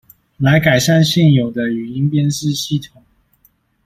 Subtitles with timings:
[0.39, 3.03] 來改善現有的語音辨識系統